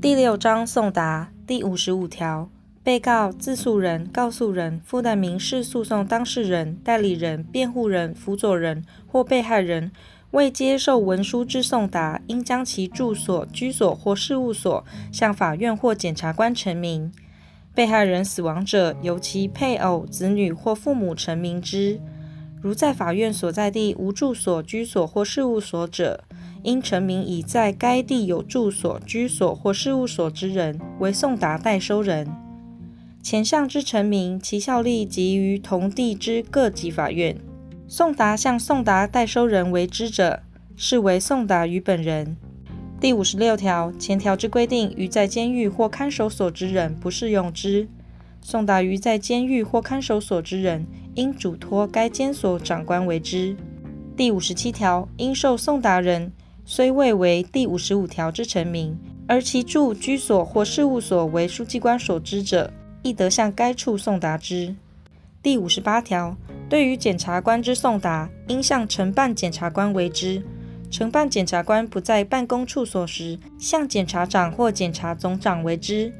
[0.00, 2.48] 第六章送达第五十五条，
[2.84, 9.90] 被告、自诉人、告诉人附带民事诉讼当事人、代理人、辩护人、辅佐人或被害人
[10.30, 17.12] 未接受文书之送达，应将其住所、居所或事务所向法院或检察官陈明。
[17.74, 22.00] 被害人死亡者，由其配偶、子女或父母陈明之。
[22.60, 26.24] 如在法院所在地无住所、居所或事务所者，
[26.68, 32.28] 应陈明已在该地有住所、居所或事务所之人为送达代收人。
[33.22, 37.34] 前项之陈明，其效力及于同地之各级法院。
[37.86, 40.42] 送达向送达代收人为之者，
[40.76, 42.36] 视为送达于本人。
[43.00, 47.88] 第五十六条前条之规定，于在监狱或看守所之人不适用之。
[48.42, 53.56] 送达于在监狱或看守所之人，应嘱托该监所长官为之。
[54.14, 56.30] 第五十七条应受送达人。
[56.70, 58.94] 虽未为第五十五条之陈明，
[59.26, 62.70] 而其住居所或事务所为书记官所知者，
[63.00, 64.76] 亦得向该处送达之。
[65.42, 66.36] 第五十八条，
[66.68, 70.42] 对于检察官之送达，应向承办检察官为之。
[70.90, 76.12] 承办检察官不在办公处所时，向检察长或检察总长为之。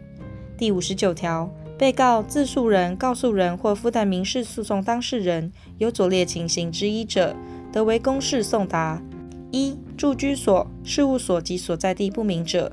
[0.57, 7.37] 第五十九条，被告、自诉人、告诉人或附带民事诉讼当事人有左列情形之一者，
[7.71, 9.03] 得为公事送达。
[9.51, 12.71] 一、住居所、事务所及所在地不明者；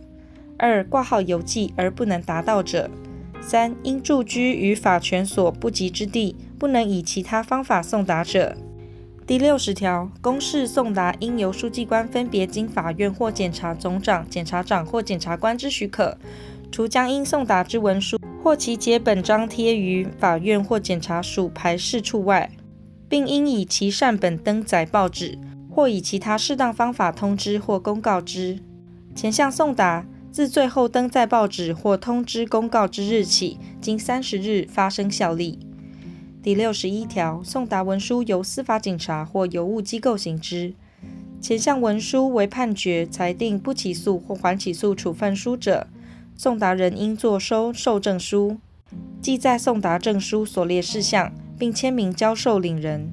[0.58, 2.90] 二、挂号邮寄而不能达到者；
[3.42, 8.56] 三、因住居于法权所不及之地，不能以其他方法送达者。
[9.28, 16.18] 第六十条，公事送达应由书记官分别经法院或检察总长、检察长或检察官之许可，
[16.72, 22.52] 除将应送达之文书或其结本张贴于法院或检察署排示处外，
[23.10, 25.40] 并应以其善本登载报纸。
[25.76, 28.60] 或以其他适当方法通知或公告之。
[29.14, 35.60] 前项送达自最后登载报纸或通知公告之日起，经三十日发生效力。
[36.42, 40.74] 第六十一条，送达文书由司法警察或邮务机构行之。
[41.42, 45.88] 前项文书为判决、裁定不起诉或缓起诉处分书者，
[46.38, 48.56] 送达人应作收受证书，
[49.22, 53.12] 记载送达证书所列事项，并签名交受领人。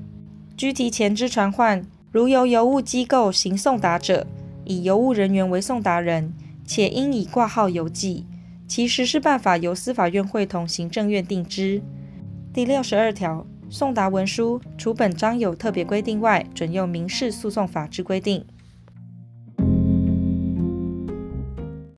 [0.56, 1.84] 居提前之传唤。
[2.12, 4.26] 如由邮务机构行送达者，
[4.66, 6.34] 以邮务人员为送达人，
[6.66, 8.26] 且应以挂号邮寄，
[8.68, 11.80] 其实施办法由司法院会同行政院定之。
[12.52, 18.44] 第六十二条，送达文书除本章有特别规定外，准用民事诉讼法之规定。